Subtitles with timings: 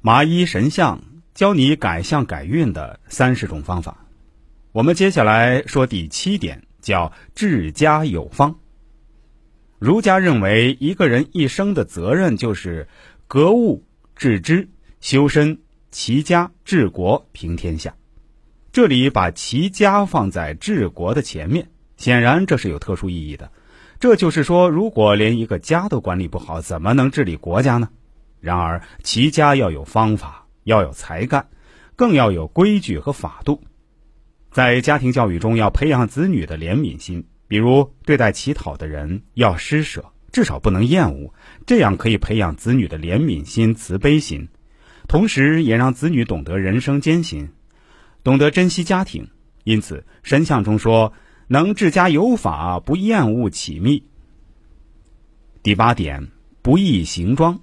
[0.00, 1.00] 麻衣神相
[1.34, 4.06] 教你改相改运的三十种方法。
[4.70, 8.54] 我们接下来说第七点，叫治家有方。
[9.80, 12.86] 儒家认为，一个人一生的责任就是
[13.26, 13.84] 格物
[14.14, 14.68] 致知、
[15.00, 15.58] 修身
[15.90, 17.94] 齐家治国平天下。
[18.70, 23.50] 这里把齐家放在治国的前面，显然这是有特殊意义的。
[23.98, 27.88] 这就是说，如果连一个家都管理不好，怎么能治理国家呢？
[28.40, 31.46] 然而，齐家要有方法，要有才干，
[31.96, 33.62] 更要有规矩和法度。
[34.50, 41.32] 在家庭教育中，要培养子女的怜悯心，比如对待乞讨的人要施舍，至少不能厌恶，
[41.66, 44.48] 这样可以培养子女的怜悯心、慈悲心，
[45.06, 47.48] 同时也让子女懂得人生艰辛，
[48.22, 49.28] 懂得珍惜家庭。
[49.64, 51.12] 因此，神像中说。
[51.50, 54.04] 能治家有法，不厌恶起密。
[55.62, 56.28] 第八点，
[56.60, 57.58] 不易行装。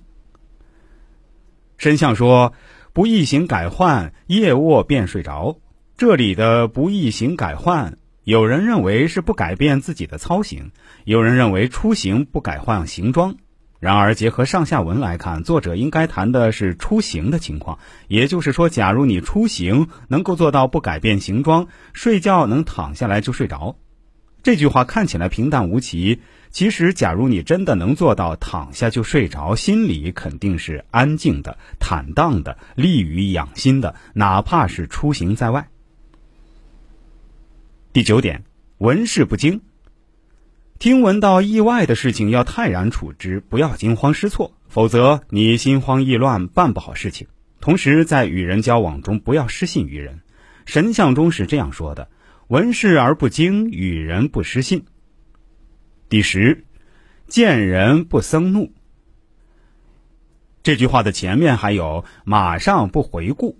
[1.77, 2.53] 申相说
[2.93, 5.57] ：“不易行改换，夜卧便睡着。”
[5.97, 10.71] 这里的“不易行改换”，有人认为是不改变自己的操行，
[11.03, 13.35] 有人认为出行不改换行装。
[13.79, 17.77] 然而，结合上下文来看，作者应该谈的是出行的情况。
[18.07, 23.75] 也就是说，假如你出行能够做到不改变行装，睡觉能躺下来就睡着。
[24.45, 35.67] 这句话看起来平淡无奇，其实，假如你真的能做到躺下就睡着，心里肯定是安静的、坦荡的、利于养心的，哪怕是出行在外。
[37.91, 38.43] 第九点，
[38.77, 39.61] 闻事不惊。
[40.77, 47.25] 听闻到意外的事情，要泰然处之，不要惊慌失措，否则你心慌意乱，办不好事情。
[47.59, 50.21] 同时，在与人交往中，不要失信于人。
[50.67, 52.09] 神像中是这样说的
[52.47, 54.85] ：“闻事而不惊，与人不失信。”
[56.09, 56.63] 第十，
[57.27, 58.71] 见人不生怒。
[60.61, 63.57] 这句话的前面还有“马上不回顾”。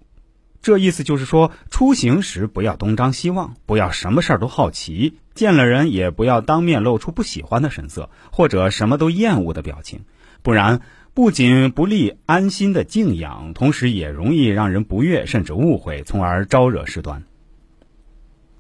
[0.62, 10.06] 这意思就是说，出行时不要东张西望，不要什么事儿都好奇，见了人也不要当面露出不喜欢的神色，或者什么都厌恶的表情，
[10.42, 10.82] 不然
[11.14, 17.24] 不仅不利安心的静养，同时也容易让人不悦，甚至误会，从而招惹事端。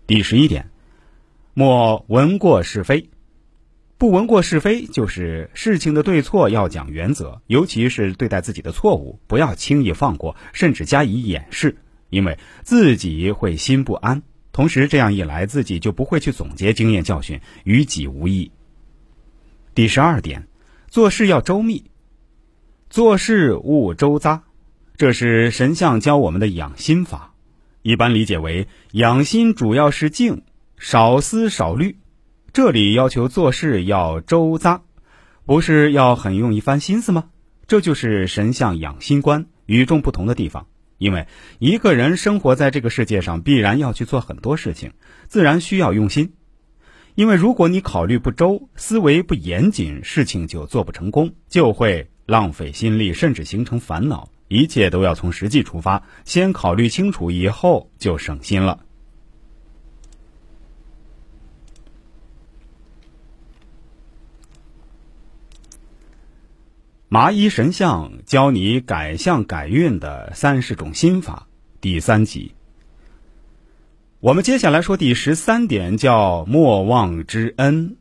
[0.07, 0.69] 第十一点，
[1.55, 3.09] 莫闻过是非，
[3.97, 11.77] 不闻过是非，就是事情的对错要讲原则，尤其是对待自己的错误，不要轻易放过，甚至加以掩饰。
[12.11, 14.21] 因为自己会心不安，
[14.51, 18.51] 同时这样一来，自己就不会去总结经验教训，于己无益。
[19.73, 20.47] 第十二点，
[20.87, 21.85] 做事要周密，
[22.91, 24.41] 做事勿周匝，
[24.97, 27.33] 这是神像教我们的养心法。
[27.85, 30.41] 一般理解为养心主要是静，
[30.75, 31.99] 少思少虑。
[32.51, 34.81] 这里要求做事要周匝，
[35.45, 37.25] 不是要很用一番心思吗？
[37.67, 40.65] 这就是神像养心观与众不同的地方。
[40.97, 41.27] 因为
[41.59, 44.93] 一个人生活在这个世界上，必然要去做很多事情，
[45.27, 46.33] 自然需要用心。
[47.13, 54.27] 因为如果你考虑不周，思维不严谨，事情就做不成功，就会浪费心力，甚至形成烦恼。
[54.55, 58.79] 一切都要从实际出发，先考虑清楚，以后就省心了。
[67.07, 71.47] 麻衣神相教你改相改运的三十种心法，
[71.79, 72.53] 第三集。
[74.19, 77.95] 我们接下来说第十三点，叫莫忘之恩。